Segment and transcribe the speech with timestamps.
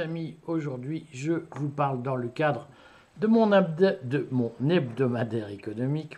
[0.00, 2.68] Amis, aujourd'hui, je vous parle dans le cadre
[3.20, 6.16] de mon, de mon hebdomadaire économique,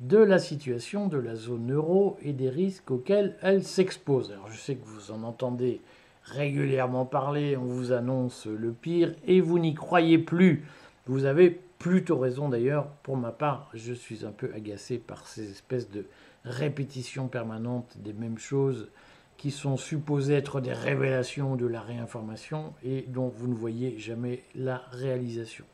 [0.00, 4.30] de la situation de la zone euro et des risques auxquels elle s'expose.
[4.30, 5.80] Alors je sais que vous en entendez
[6.24, 10.64] régulièrement parler, on vous annonce le pire et vous n'y croyez plus.
[11.06, 12.88] Vous avez plutôt raison d'ailleurs.
[13.02, 16.04] Pour ma part, je suis un peu agacé par ces espèces de
[16.44, 18.90] répétitions permanentes des mêmes choses
[19.36, 24.42] qui sont supposées être des révélations de la réinformation et dont vous ne voyez jamais
[24.54, 25.64] la réalisation.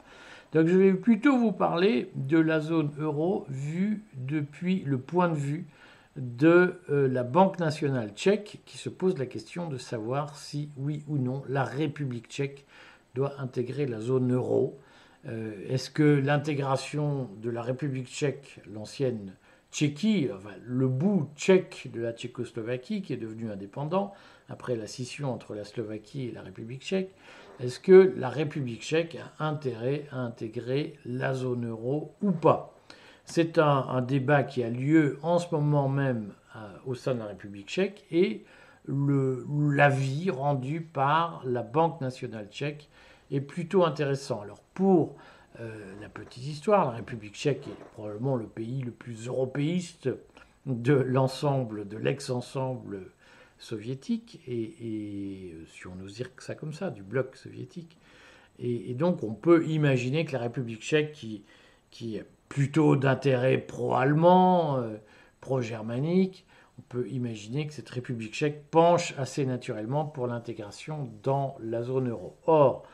[0.52, 5.34] Donc je vais plutôt vous parler de la zone euro vue depuis le point de
[5.34, 5.66] vue
[6.16, 11.04] de euh, la Banque nationale tchèque qui se pose la question de savoir si oui
[11.08, 12.66] ou non la République tchèque
[13.14, 14.78] doit intégrer la zone euro.
[15.26, 19.32] Euh, est-ce que l'intégration de la République tchèque, l'ancienne
[19.72, 20.28] Tchéquie,
[20.66, 24.12] le bout tchèque de la Tchécoslovaquie qui est devenu indépendant
[24.50, 27.10] après la scission entre la Slovaquie et la République tchèque,
[27.58, 32.74] est-ce que la République tchèque a intérêt à intégrer la zone euro ou pas?
[33.24, 37.26] C'est un, débat qui a lieu en ce moment même euh, au sein de la
[37.26, 38.44] République tchèque et
[38.88, 42.90] l'avis rendu par la Banque nationale tchèque
[43.30, 44.42] est plutôt intéressant.
[44.42, 45.16] Alors pour
[45.58, 50.08] la petite histoire, la République tchèque est probablement le pays le plus européiste
[50.66, 53.10] de l'ensemble, de l'ex-ensemble
[53.58, 57.96] soviétique, et, si on ose dire ça comme ça, du bloc soviétique.
[58.58, 61.44] Et, donc on peut imaginer que la République tchèque, qui,
[61.90, 64.96] qui est plutôt d'intérêt pro-allemand, euh,
[65.40, 66.44] pro-germanique,
[66.78, 72.08] on peut imaginer que cette République tchèque penche assez naturellement pour l'intégration dans la zone
[72.10, 72.36] euro.
[72.46, 72.84] Or,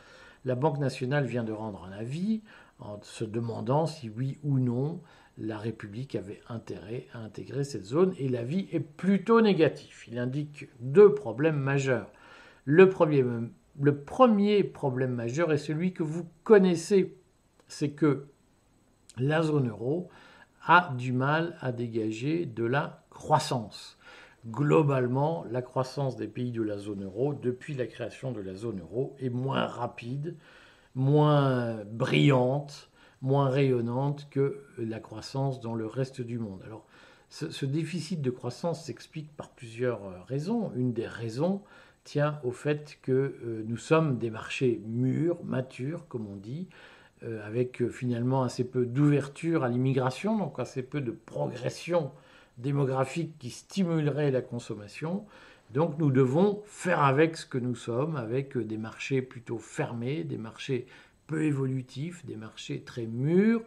[0.45, 2.43] la Banque nationale vient de rendre un avis
[2.79, 5.01] en se demandant si oui ou non
[5.41, 10.07] la République avait intérêt à intégrer cette zone et l'avis est plutôt négatif.
[10.09, 12.11] Il indique deux problèmes majeurs.
[12.65, 17.17] Le premier, problème majeur est celui que vous connaissez,
[17.69, 18.27] c'est que
[19.17, 20.09] la zone euro
[20.67, 23.98] a du mal à dégager de la croissance.
[24.51, 28.81] Globalement, la croissance des pays de la zone euro depuis la création de la zone
[28.81, 30.37] euro est moins rapide,
[30.95, 36.63] moins brillante, moins rayonnante que la croissance dans le reste du monde.
[36.65, 36.87] Alors,
[37.29, 40.73] ce, déficit de croissance s'explique par plusieurs euh, raisons.
[40.77, 41.63] Une des raisons
[42.05, 46.69] tient au fait que euh, nous sommes des marchés mûrs, matures, comme on dit,
[47.23, 52.13] euh, avec finalement assez peu d'ouverture à l'immigration, donc assez peu de progression
[52.59, 55.25] démographique qui stimulerait la consommation.
[55.73, 60.39] Donc nous devons faire avec ce que nous sommes, avec des marchés plutôt fermés, des
[60.39, 60.87] marchés
[61.27, 63.63] peu évolutifs, des marchés très mûrs,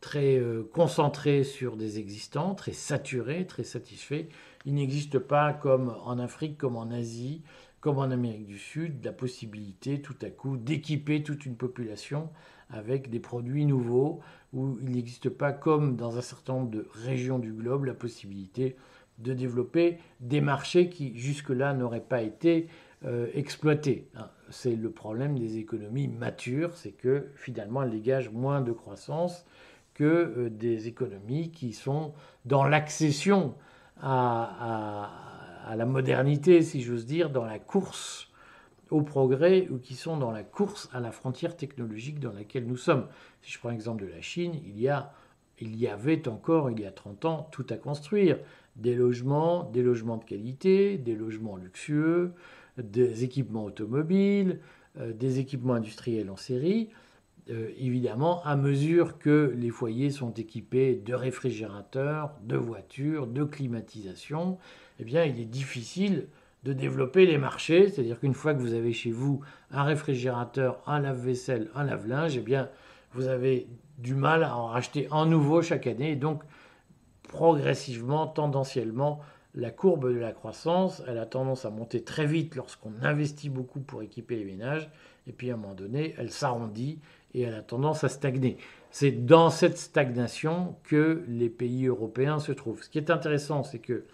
[0.00, 4.26] très euh, concentrés sur des existants, très saturés, très satisfaits.
[4.66, 7.42] Il n'existe pas comme en Afrique, comme en Asie,
[7.80, 12.28] comme en Amérique du Sud, la possibilité tout à coup d'équiper toute une population
[12.68, 14.20] avec des produits nouveaux,
[14.56, 18.74] où il n'existe pas comme dans un certain nombre de régions du globe la possibilité
[19.18, 22.68] de développer des marchés qui jusque-là n'auraient pas été
[23.04, 24.08] euh, exploités.
[24.16, 29.44] Hein, c'est le problème des économies matures, c'est que finalement elles dégagent moins de croissance
[29.94, 32.14] que euh, des économies qui sont
[32.46, 33.54] dans l'accession
[34.00, 35.10] à,
[35.66, 38.30] à, la modernité, si j'ose dire, dans la course
[38.90, 42.76] au progrès ou qui sont dans la course à la frontière technologique dans laquelle nous
[42.76, 43.06] sommes.
[43.42, 45.12] Si je prends l'exemple de la Chine, il y, a,
[45.60, 48.38] il y avait encore, il y a 30 ans, tout à construire.
[48.76, 52.32] Des logements, des logements de qualité, des logements luxueux,
[52.78, 54.60] des équipements automobiles,
[54.98, 56.90] euh, des équipements industriels en série.
[57.48, 64.58] Euh, évidemment, à mesure que les foyers sont équipés de réfrigérateurs, de voitures, de climatisation,
[64.98, 66.26] eh bien, il est difficile
[66.66, 69.40] de développer les marchés, c'est-à-dire qu'une fois que vous avez chez vous
[69.70, 72.68] un réfrigérateur, un lave-vaisselle, un lave-linge, eh bien,
[73.12, 73.68] vous avez
[73.98, 76.10] du mal à en racheter un nouveau chaque année.
[76.10, 76.42] Et donc,
[77.28, 79.20] progressivement, tendanciellement,
[79.54, 83.80] la courbe de la croissance, elle a tendance à monter très vite lorsqu'on investit beaucoup
[83.80, 84.90] pour équiper les ménages,
[85.28, 86.98] et puis à un moment donné, elle s'arrondit
[87.32, 88.58] et elle a tendance à stagner.
[88.90, 92.82] C'est dans cette stagnation que les pays européens se trouvent.
[92.82, 94.04] Ce qui est intéressant, c'est que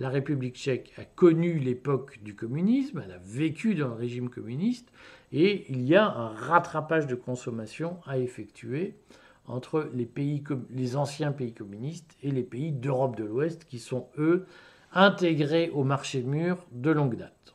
[0.00, 4.90] la République tchèque a connu l'époque du communisme, elle a vécu dans le régime communiste,
[5.30, 8.94] et il y a un rattrapage de consommation à effectuer
[9.46, 14.46] entre les, anciens pays communistes et les pays d'Europe de l'Ouest qui sont, eux,
[14.92, 17.54] intégrés au marché mûr de longue date.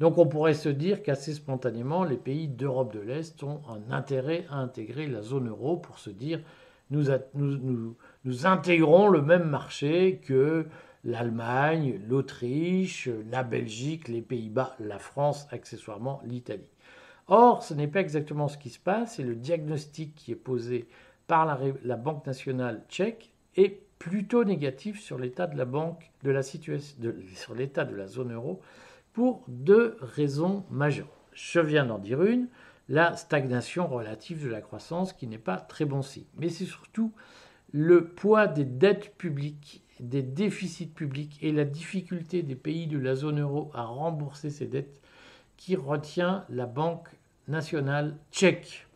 [0.00, 4.46] Donc on pourrait se dire qu'assez spontanément, les pays d'Europe de l'Est ont un intérêt
[4.50, 6.40] à intégrer la zone euro pour se dire
[6.90, 10.66] nous intégrons le même marché que
[11.04, 16.68] l'Allemagne, l'Autriche, la Belgique, les Pays-Bas, la France, accessoirement l'Italie.
[17.26, 20.86] Or, ce n'est pas exactement ce qui se passe et le diagnostic qui est posé
[21.26, 21.46] par
[21.82, 26.96] la, Banque nationale tchèque est plutôt négatif sur l'état de la banque, de la situation,
[27.34, 28.60] sur l'état de la zone euro
[29.14, 31.06] pour deux raisons majeures.
[31.32, 32.48] Je viens d'en dire une,
[32.88, 36.26] la stagnation relative de la croissance qui n'est pas très bon signe.
[36.36, 37.12] Mais c'est surtout
[37.72, 43.14] le poids des dettes publiques, des déficits publics et la difficulté des pays de la
[43.14, 45.00] zone euro à rembourser ces dettes
[45.56, 47.08] qui retient la Banque
[47.48, 48.86] nationale tchèque,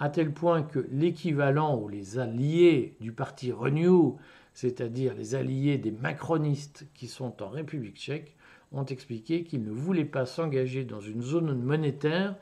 [0.00, 4.16] à tel point que l'équivalent ou les alliés du parti Renew,
[4.54, 8.34] c'est-à-dire les alliés des macronistes qui sont en République tchèque,
[8.72, 12.34] ont expliqué qu'ils ne voulaient pas s'engager dans une zone monétaire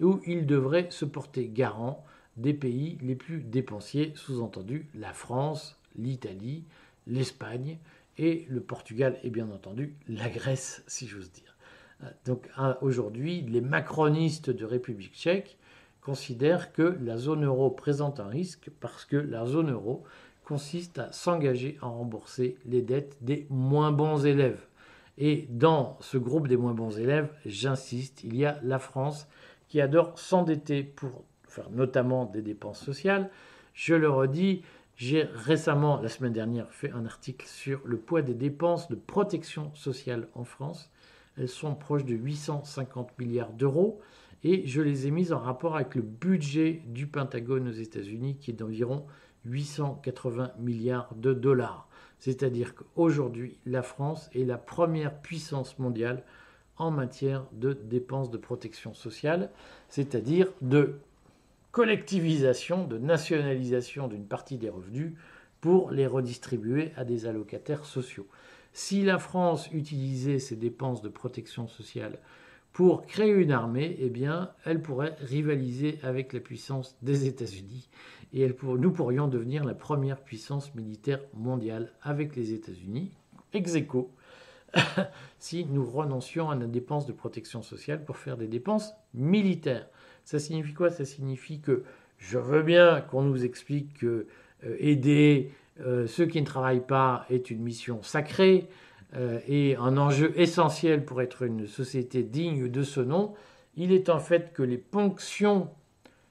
[0.00, 2.04] où ils devraient se porter garant
[2.36, 6.64] des pays les plus dépensiers, sous-entendu la France, l'Italie,
[7.06, 7.78] l'Espagne
[8.18, 11.56] et le Portugal et bien entendu la Grèce, si j'ose dire.
[12.24, 12.48] Donc
[12.80, 15.56] aujourd'hui, les macronistes de République tchèque
[16.00, 20.02] considèrent que la zone euro présente un risque parce que la zone euro
[20.44, 24.66] consiste à s'engager à rembourser les dettes des moins bons élèves.
[25.16, 29.28] Et dans ce groupe des moins bons élèves, j'insiste, il y a la France
[29.68, 33.30] qui adore s'endetter pour faire notamment des dépenses sociales.
[33.74, 34.62] Je le redis,
[35.02, 39.74] j'ai récemment, la semaine dernière, fait un article sur le poids des dépenses de protection
[39.74, 40.92] sociale en France.
[41.36, 43.98] Elles sont proches de 850 milliards d'euros
[44.44, 48.52] et je les ai mises en rapport avec le budget du Pentagone aux États-Unis qui
[48.52, 49.04] est d'environ
[49.44, 51.88] 880 milliards de dollars.
[52.20, 56.22] C'est-à-dire qu'aujourd'hui, la France est la première puissance mondiale
[56.76, 59.50] en matière de dépenses de protection sociale,
[59.88, 61.00] c'est-à-dire de
[61.72, 65.14] collectivisation, de nationalisation d'une partie des revenus
[65.60, 68.28] pour les redistribuer à des allocataires sociaux.
[68.74, 72.18] Si la France utilisait ses dépenses de protection sociale
[72.72, 77.88] pour créer une armée, eh bien, elle pourrait rivaliser avec la puissance des États-Unis
[78.32, 83.10] et nous pourrions devenir la première puissance militaire mondiale avec les États-Unis,
[83.52, 84.10] ex aequo,
[85.38, 89.86] si nous renoncions à nos dépenses de protection sociale pour faire des dépenses militaires.
[90.24, 90.90] Ça signifie quoi?
[90.90, 91.82] Ça signifie que
[92.18, 94.26] je veux bien qu'on nous explique que
[94.64, 98.68] euh, aider euh, ceux qui ne travaillent pas est une mission sacrée
[99.14, 103.34] euh, et un enjeu essentiel pour être une société digne de ce nom.
[103.76, 105.70] Il est en fait que les ponctions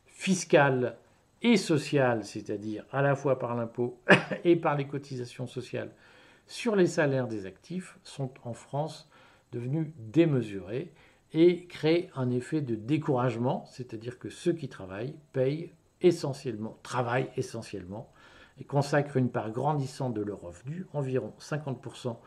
[0.05, 0.95] fiscales
[1.41, 3.99] et sociales, c'est-à-dire à la fois par l'impôt
[4.43, 5.91] et par les cotisations sociales
[6.47, 9.09] sur les salaires des actifs, sont en France
[9.51, 10.91] devenues démesurées
[11.33, 18.11] et créent un effet de découragement, c'est-à-dire que ceux qui travaillent payent essentiellement, travaillent essentiellement,
[18.59, 22.17] et consacrent une part grandissante de leurs revenus, environ 50%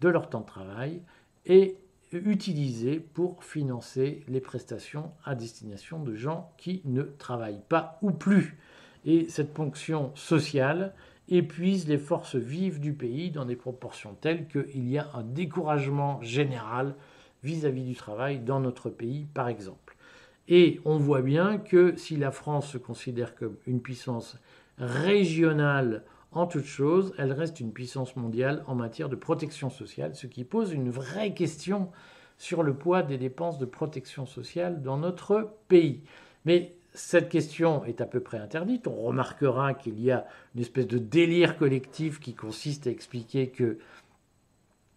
[0.00, 1.02] de leur temps de travail,
[1.44, 1.76] et
[2.12, 8.56] utilisés pour financer les prestations à destination de gens qui ne travaillent pas ou plus.
[9.04, 10.94] Et cette ponction sociale
[11.28, 16.22] épuise les forces vives du pays dans des proportions telles qu'il y a un découragement
[16.22, 16.94] général
[17.42, 19.96] vis-à-vis -vis du travail dans notre pays, par exemple.
[20.48, 24.38] Et on voit bien que si la France se considère comme une puissance
[24.78, 30.26] régionale en toute chose, elle reste une puissance mondiale en matière de protection sociale, ce
[30.26, 31.90] qui pose une vraie question
[32.38, 36.02] sur le poids des dépenses de protection sociale dans notre pays.
[36.44, 38.86] Mais cette question est à peu près interdite.
[38.86, 43.78] On remarquera qu'il y a une espèce de délire collectif qui consiste à expliquer que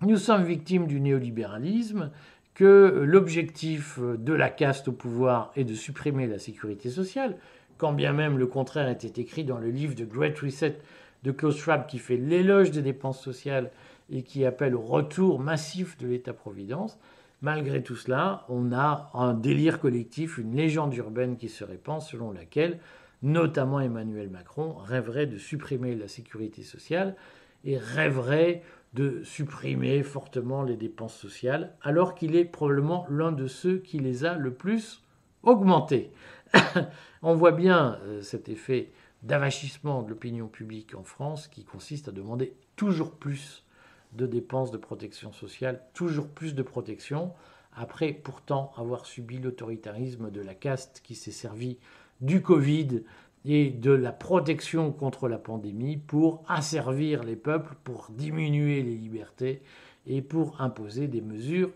[0.01, 2.11] nous sommes victimes du néolibéralisme,
[2.53, 7.37] que l'objectif de la caste au pouvoir est de supprimer la sécurité sociale,
[7.77, 10.77] quand bien même le contraire était écrit dans le livre de Great Reset
[11.23, 13.71] de Klaus Schwab qui fait l'éloge des dépenses sociales
[14.09, 16.97] et qui appelle au retour massif de l'État-providence.
[17.41, 22.31] Malgré tout cela, on a un délire collectif, une légende urbaine qui se répand selon
[22.31, 22.79] laquelle
[23.21, 27.15] notamment Emmanuel Macron rêverait de supprimer la sécurité sociale
[27.65, 33.77] et rêverait de supprimer fortement les dépenses sociales, alors qu'il est probablement l'un de ceux
[33.77, 35.03] qui les a le plus
[35.43, 36.11] augmentées.
[37.21, 38.91] on voit bien euh, cet effet
[39.21, 43.65] d'avachissement de l'opinion publique en France qui consiste à demander toujours plus
[44.13, 47.33] de dépenses de protection sociale, toujours plus de protection,
[47.75, 51.77] après pourtant avoir subi l'autoritarisme de la caste qui s'est servi
[52.21, 53.03] du Covid
[53.45, 59.61] et de la protection contre la pandémie pour asservir les peuples, pour diminuer les libertés
[60.07, 61.71] et pour imposer des mesures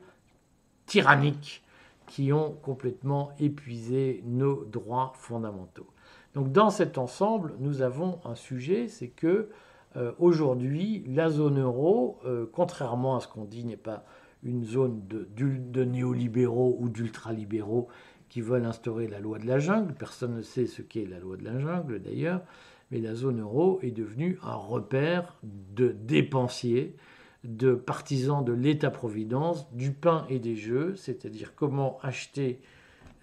[0.86, 1.64] tyranniques
[2.08, 5.88] qui ont complètement épuisé nos droits fondamentaux.
[6.36, 9.50] Donc dans cet ensemble, nous avons un sujet, c'est que
[9.96, 14.04] euh, aujourd'hui, la zone euro, euh, contrairement à ce qu'on dit, n'est pas
[14.44, 17.88] une zone de, de néolibéraux ou d'ultralibéraux
[18.34, 19.94] qui veulent instaurer la loi de la jungle.
[19.94, 22.42] Personne ne sait ce qu'est la loi de la jungle d'ailleurs,
[22.90, 26.96] mais la zone euro est devenue un repère de dépensiers,
[27.44, 32.60] de partisans de l'État-providence, du pain et des jeux, c'est-à-dire comment acheter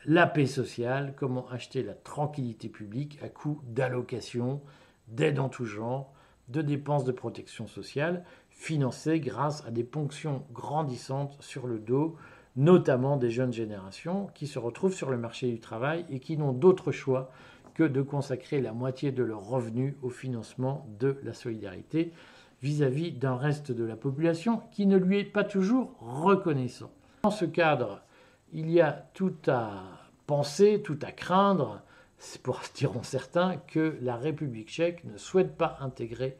[0.04, 4.60] la paix sociale, comment acheter la tranquillité publique à coût d'allocations,
[5.08, 6.14] d'aides en tout genre,
[6.46, 12.14] de dépenses de protection sociale, financées grâce à des ponctions grandissantes sur le dos
[12.56, 16.52] notamment des jeunes générations qui se retrouvent sur le marché du travail et qui n'ont
[16.52, 17.30] d'autre choix
[17.74, 22.12] que de consacrer la moitié de leurs revenus au financement de la solidarité
[22.62, 26.90] vis-à-vis d'un reste de la population qui ne lui est pas toujours reconnaissant.
[27.22, 28.02] Dans ce cadre,
[28.52, 29.82] il y a tout à
[30.26, 31.82] penser, tout à craindre,
[32.42, 36.36] pour diront certains, que la République tchèque ne souhaite pas intégrer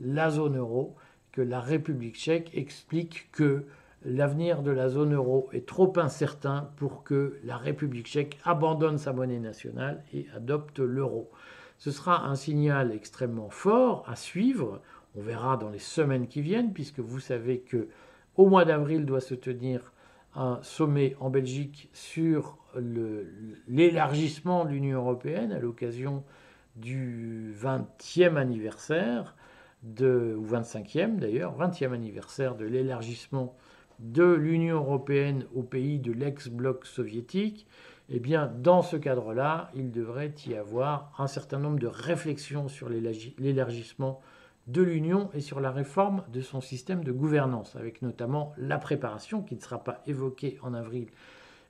[0.00, 0.96] la zone euro,
[1.32, 3.66] que la République tchèque explique que
[4.04, 9.12] l'avenir de la zone euro est trop incertain pour que la République tchèque abandonne sa
[9.12, 11.30] monnaie nationale et adopte l'euro.
[11.78, 14.80] Ce sera un signal extrêmement fort à suivre.
[15.16, 17.88] On verra dans les semaines qui viennent, puisque vous savez que
[18.36, 19.92] au mois d'avril doit se tenir
[20.34, 22.58] un sommet en Belgique sur
[23.66, 26.22] l'élargissement de l'Union européenne à l'occasion
[26.76, 29.34] du 20e anniversaire,
[29.82, 33.56] de, ou 25e d'ailleurs, 20e anniversaire de l'élargissement
[34.00, 37.66] de l'Union européenne aux pays de l'ex-bloc soviétique,
[38.08, 42.88] eh bien, dans ce cadre-là, il devrait y avoir un certain nombre de réflexions sur
[42.88, 44.20] l'élargissement
[44.66, 49.42] de l'Union et sur la réforme de son système de gouvernance, avec notamment la préparation,
[49.42, 51.06] qui ne sera pas évoquée en avril,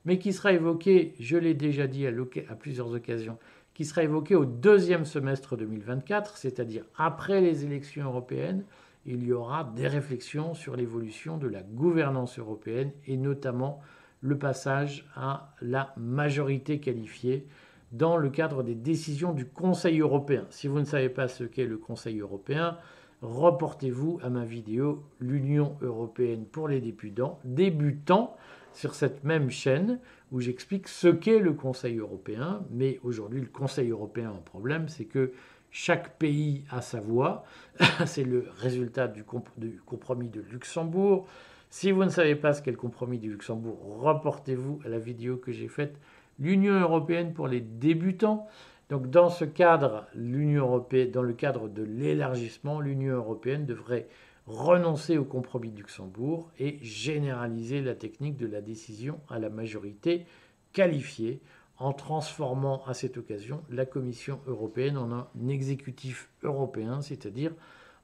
[0.05, 2.11] mais qui sera évoquée, je l'ai déjà dit à,
[2.49, 3.37] à plusieurs occasions,
[3.73, 8.63] qui sera évoquée au deuxième semestre 2024, c'est-à-dire après les élections européennes,
[9.05, 13.81] il y aura des réflexions sur l'évolution de la gouvernance européenne et notamment
[14.21, 17.47] le passage à la majorité qualifiée
[17.91, 20.45] dans le cadre des décisions du Conseil européen.
[20.49, 22.77] Si vous ne savez pas ce qu'est le Conseil européen,
[23.21, 28.35] reportez-vous à ma vidéo L'Union européenne pour les débutants, débutants
[28.73, 29.99] sur cette même chaîne
[30.31, 32.63] où j'explique ce qu'est le Conseil européen.
[32.71, 35.33] Mais aujourd'hui, le Conseil européen a un problème, c'est que
[35.71, 37.43] chaque pays a sa voix.
[38.05, 41.27] C'est le résultat du, compromis de Luxembourg.
[41.69, 45.37] Si vous ne savez pas ce qu'est le compromis du Luxembourg, reportez-vous à la vidéo
[45.37, 45.97] que j'ai faite
[46.39, 48.47] L'Union européenne pour les débutants.
[48.89, 54.07] Donc dans ce cadre, l'Union européenne, dans le cadre de l'élargissement, l'Union européenne devrait
[54.47, 60.25] renoncer au compromis de Luxembourg et généraliser la technique de la décision à la majorité
[60.73, 61.41] qualifiée
[61.81, 67.51] en transformant à cette occasion la Commission européenne en un exécutif européen, c'est-à-dire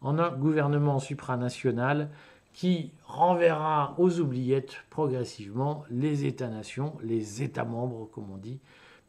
[0.01, 2.09] en un gouvernement supranational
[2.53, 8.59] qui renverra aux oubliettes progressivement les États-nations, les États membres, comme on dit,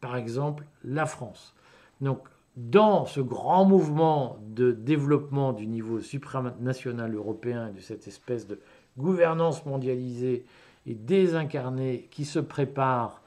[0.02, 1.54] par exemple la France.
[2.02, 8.60] Donc, dans ce grand mouvement de développement du niveau supranational européen de cette espèce de
[8.98, 10.44] gouvernance mondialisée
[10.84, 13.22] et désincarnée qui se prépare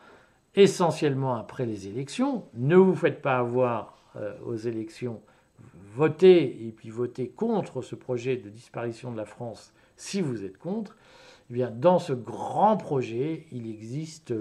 [0.56, 2.44] essentiellement après les élections.
[2.54, 5.22] Ne vous faites pas avoir euh, aux élections,
[5.94, 10.58] votez et puis votez contre ce projet de disparition de la France si vous êtes
[10.58, 10.98] contre.
[11.50, 14.34] Eh bien, dans ce grand projet, il existe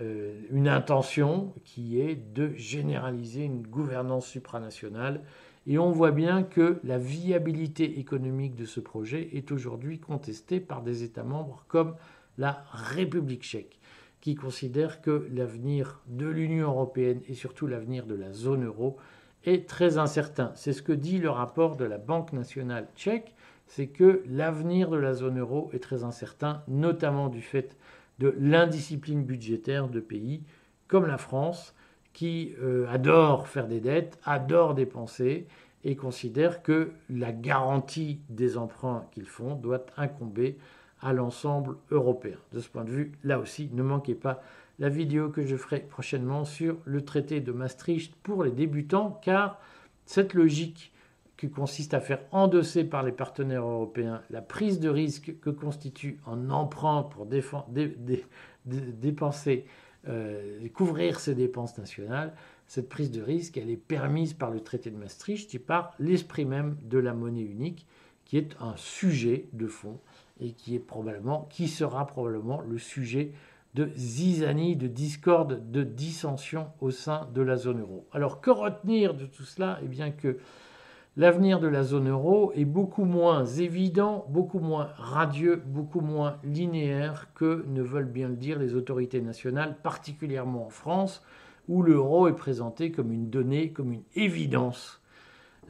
[0.00, 5.22] euh, une intention qui est de généraliser une gouvernance supranationale.
[5.66, 10.82] Et on voit bien que la viabilité économique de ce projet est aujourd'hui contestée par
[10.82, 11.94] des États membres comme
[12.38, 13.77] la République tchèque
[14.20, 18.96] qui considère que l'avenir de l'Union européenne et surtout l'avenir de la zone euro
[19.44, 20.52] est très incertain.
[20.54, 23.34] C'est ce que dit le rapport de la Banque nationale tchèque,
[23.66, 27.76] c'est que l'avenir de la zone euro est très incertain, notamment du fait
[28.18, 30.42] de l'indiscipline budgétaire de pays
[30.88, 31.74] comme la France,
[32.14, 35.46] qui euh, adore faire des dettes, adore dépenser
[35.84, 40.58] et considère que la garantie des emprunts qu'ils font doit incomber
[41.00, 42.36] à l'ensemble européen.
[42.52, 44.42] De ce point de vue, là aussi, ne manquez pas
[44.78, 49.60] la vidéo que je ferai prochainement sur le traité de Maastricht pour les débutants, car
[50.06, 50.92] cette logique
[51.36, 56.18] qui consiste à faire endosser par les partenaires européens la prise de risque que constitue
[56.26, 57.26] un emprunt pour
[58.66, 59.66] dépenser,
[60.08, 62.34] euh, couvrir ses dépenses nationales,
[62.66, 66.44] cette prise de risque, elle est permise par le traité de Maastricht et par l'esprit
[66.44, 67.86] même de la monnaie unique,
[68.24, 69.98] qui est un sujet de fond
[70.40, 73.32] et qui, sera probablement le sujet
[73.74, 78.06] de zizanie, de discorde, de dissension au sein de la zone euro.
[78.12, 79.78] Alors que retenir de tout cela?
[79.82, 80.38] Eh bien que
[81.18, 87.26] L'avenir de la zone euro est beaucoup moins évident, beaucoup moins radieux, beaucoup moins linéaire
[87.34, 91.24] que ne veulent bien le dire les autorités nationales, particulièrement en France,
[91.66, 95.02] où l'euro est présenté comme une donnée, comme une évidence,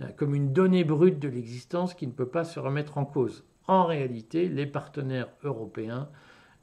[0.02, 3.42] euh, comme une donnée brute de l'existence qui ne peut pas se remettre en cause.
[3.68, 6.08] En réalité, les partenaires européens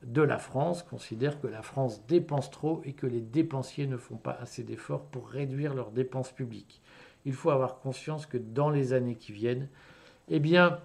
[0.03, 4.17] de la France considèrent que la France dépense trop et que les dépensiers ne font
[4.17, 6.81] pas assez d'efforts pour réduire leurs dépenses publiques
[7.25, 9.67] il faut avoir conscience que dans les années qui viennent,
[10.29, 10.79] eh bien,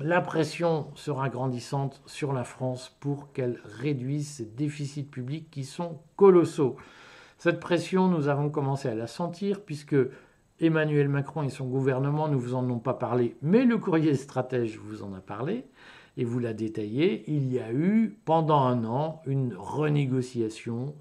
[0.00, 6.00] la pression sera grandissante sur la France pour qu'elle réduise ses déficits publics qui sont
[6.16, 6.76] colossaux.
[7.38, 9.96] Cette pression, nous avons commencé à la sentir puisque
[10.62, 14.78] Emmanuel Macron et son gouvernement ne vous en ont pas parlé, mais le courrier stratège
[14.78, 15.64] vous en a parlé
[16.16, 17.24] et vous l'a détaillé.
[17.26, 20.94] Il y a eu pendant un an une renégociation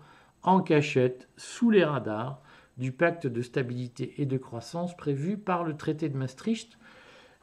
[0.44, 2.41] en cachette sous les radars
[2.77, 6.77] du pacte de stabilité et de croissance prévu par le traité de Maastricht.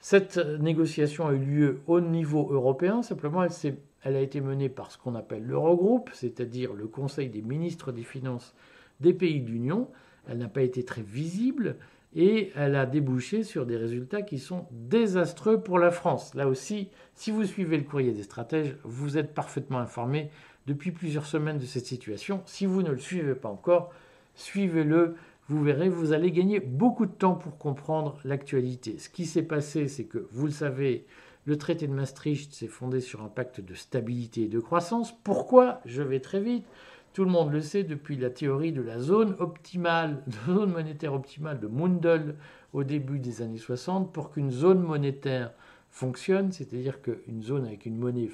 [0.00, 4.90] Cette négociation a eu lieu au niveau européen, simplement elle, elle a été menée par
[4.90, 8.54] ce qu'on appelle l'Eurogroupe, c'est-à-dire le Conseil des ministres des Finances
[9.00, 9.88] des pays de l'Union.
[10.28, 11.76] Elle n'a pas été très visible
[12.14, 16.34] et elle a débouché sur des résultats qui sont désastreux pour la France.
[16.34, 20.30] Là aussi, si vous suivez le courrier des stratèges, vous êtes parfaitement informé
[20.66, 22.42] depuis plusieurs semaines de cette situation.
[22.46, 23.92] Si vous ne le suivez pas encore,
[24.34, 25.16] suivez-le
[25.48, 28.98] vous verrez, vous allez gagner beaucoup de temps pour comprendre l'actualité.
[28.98, 31.06] Ce qui s'est passé, c'est que, vous le savez,
[31.46, 35.14] le traité de Maastricht s'est fondé sur un pacte de stabilité et de croissance.
[35.24, 35.80] Pourquoi?
[35.86, 36.66] Je vais très vite.
[37.12, 41.14] Tout le monde le sait depuis la théorie de la zone optimale, de zone monétaire
[41.14, 42.36] optimale de Mundell
[42.72, 44.12] au début des années 60.
[44.12, 45.52] Pour qu'une zone monétaire
[45.90, 48.30] fonctionne, c'est-à-dire qu'une zone avec une monnaie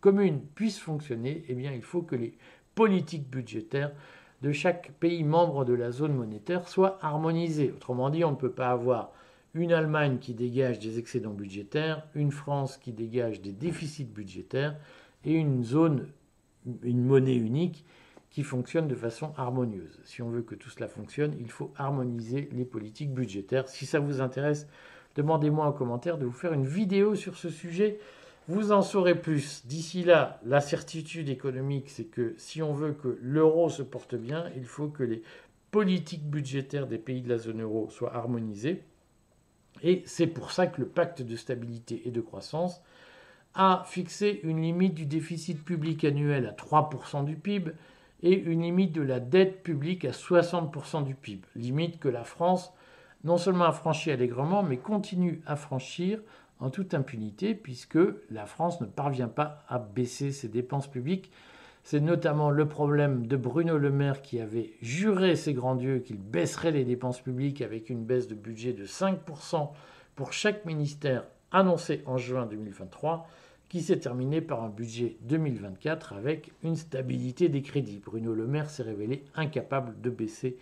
[0.00, 2.34] commune puisse fonctionner, eh bien, il faut que les
[2.74, 3.92] politiques budgétaires
[4.42, 7.70] de chaque pays membre de la zone monétaire soit harmonisé.
[7.70, 9.12] Autrement dit, on ne peut pas avoir
[9.54, 14.76] une Allemagne qui dégage des excédents budgétaires, une France qui dégage des déficits budgétaires
[15.24, 16.08] et une zone,
[16.82, 17.84] une monnaie unique
[18.32, 20.00] qui fonctionne de façon harmonieuse.
[20.04, 23.68] Si on veut que tout cela fonctionne, il faut harmoniser les politiques budgétaires.
[23.68, 24.66] Si ça vous intéresse,
[25.16, 27.98] demandez-moi en commentaire de vous faire une vidéo sur ce sujet.
[28.48, 29.66] Vous en saurez plus.
[29.66, 34.50] D'ici là, la certitude économique, c'est que si on veut que l'euro se porte bien,
[34.56, 35.22] il faut que les
[35.70, 38.82] politiques budgétaires des pays de la zone euro soient harmonisées.
[39.82, 42.80] Et c'est pour ça que le pacte de stabilité et de croissance
[43.54, 47.72] a fixé une limite du déficit public annuel à 3% du PIB
[48.22, 51.42] et une limite de la dette publique à 60% du PIB.
[51.56, 52.72] Limite que la France
[53.24, 56.20] non seulement a franchi allègrement, mais continue à franchir
[56.60, 57.98] en toute impunité, puisque
[58.30, 61.30] la France ne parvient pas à baisser ses dépenses publiques.
[61.82, 66.18] C'est notamment le problème de Bruno Le Maire qui avait juré ses grands dieux qu'il
[66.18, 69.70] baisserait les dépenses publiques avec une baisse de budget de 5%
[70.14, 73.28] pour chaque ministère annoncé en juin 2023,
[73.72, 78.02] qui s'est terminé par un budget 2024 avec une stabilité des crédits.
[78.04, 80.58] Bruno Le Maire s'est révélé incapable de baisser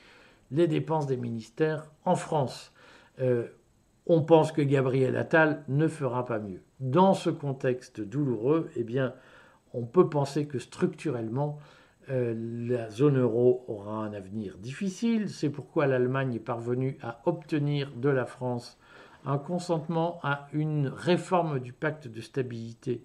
[0.53, 2.73] les dépenses des ministères en France.
[3.19, 3.49] Euh,
[4.07, 6.63] on pense que Gabriel Attal ne fera pas mieux.
[6.79, 9.13] Dans ce contexte douloureux, eh bien,
[9.75, 11.59] on peut penser que structurellement,
[12.11, 12.33] euh,
[12.69, 15.29] la zone euro aura un avenir difficile.
[15.29, 18.79] C'est pourquoi l'Allemagne est parvenue à obtenir de la France
[19.25, 23.03] un consentement à une réforme du pacte de stabilité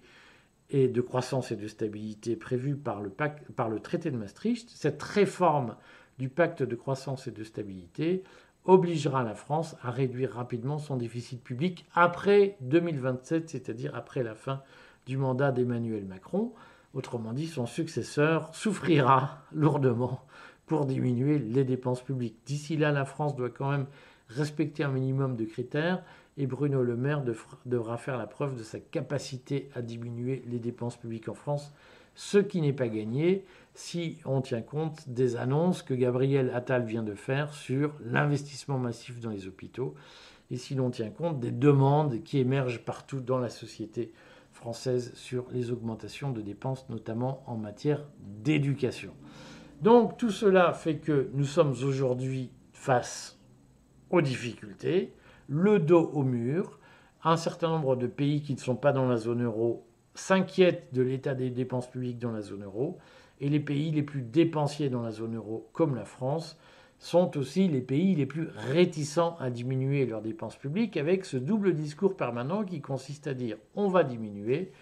[0.70, 4.68] et de croissance et de stabilité prévue par le, par le traité de Maastricht.
[4.70, 5.76] Cette réforme
[6.18, 8.24] du pacte de croissance et de stabilité
[8.64, 14.62] obligera la France à réduire rapidement son déficit public après 2027, c'est-à-dire après la fin
[15.06, 16.52] du mandat d'Emmanuel Macron.
[16.94, 20.22] Autrement dit, son successeur souffrira lourdement
[20.66, 22.38] pour diminuer les dépenses publiques.
[22.44, 23.86] D'ici là, la France doit quand même
[24.28, 26.02] respecter un minimum de critères
[26.36, 27.22] et Bruno Le Maire
[27.64, 31.72] devra faire la preuve de sa capacité à diminuer les dépenses publiques en France,
[32.14, 37.02] ce qui n'est pas gagné si on tient compte des annonces que Gabriel Attal vient
[37.02, 39.94] de faire sur l'investissement massif dans les hôpitaux
[40.50, 44.12] et si l'on tient compte des demandes qui émergent partout dans la société
[44.52, 49.12] française sur les augmentations de dépenses, notamment en matière d'éducation.
[49.82, 53.35] Donc tout cela fait que nous sommes aujourd'hui face
[54.10, 55.12] aux difficultés,
[55.48, 56.78] le dos au mur.
[57.24, 61.02] Un certain nombre de pays qui ne sont pas dans la zone euro s'inquiètent de
[61.02, 62.98] l'état des dépenses publiques dans la zone euro
[63.40, 66.56] et les pays les plus dépensiers dans la zone euro, comme la France,
[66.98, 71.74] sont aussi les pays les plus réticents à diminuer leurs dépenses publiques avec ce double
[71.74, 74.72] discours permanent qui consiste à dire on va diminuer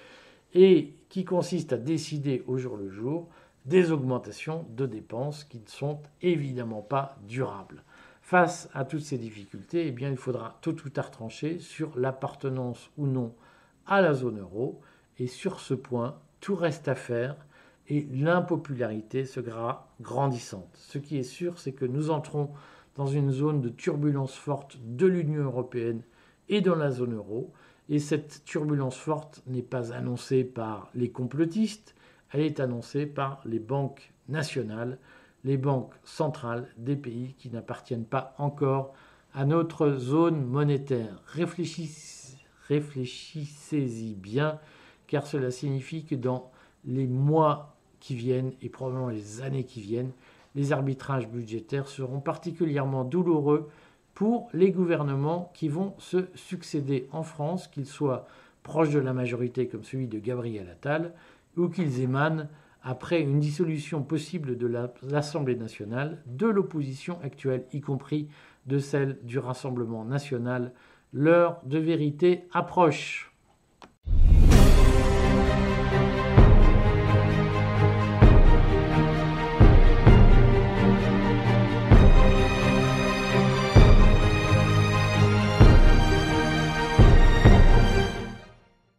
[0.54, 3.28] et qui consiste à décider au jour le jour
[3.64, 7.82] des augmentations de dépenses qui ne sont évidemment pas durables.
[8.24, 13.06] Face à toutes ces difficultés, eh il faudra tôt ou tard trancher sur l'appartenance ou
[13.06, 13.34] non
[13.84, 14.80] à la zone euro.
[15.18, 17.36] Et sur ce point, tout reste à faire
[17.86, 20.70] et l'impopularité sera grandissante.
[20.72, 22.48] Ce qui est sûr, c'est que nous entrons
[22.96, 26.00] dans une zone de turbulence forte de l'Union européenne
[26.48, 27.52] et dans la zone euro.
[27.90, 31.94] Et cette turbulence forte n'est pas annoncée par les complotistes,
[32.32, 34.98] elle est annoncée par les banques nationales,
[35.44, 38.94] les banques centrales des pays qui n'appartiennent pas encore
[39.34, 41.22] à notre zone monétaire.
[41.26, 44.58] Réfléchissez-y bien,
[45.06, 46.50] car cela signifie que dans
[46.84, 50.12] les mois qui viennent et probablement les années qui viennent,
[50.54, 53.68] les arbitrages budgétaires seront particulièrement douloureux
[54.14, 58.28] pour les gouvernements qui vont se succéder en France, qu'ils soient
[58.62, 61.12] proches de la majorité comme celui de Gabriel Attal,
[61.56, 62.46] ou qu'ils émanent
[62.84, 64.66] après une dissolution possible de
[65.02, 68.28] l'Assemblée nationale, de l'opposition actuelle, y compris
[68.66, 70.72] de celle du Rassemblement national.
[71.12, 73.33] L'heure de vérité approche.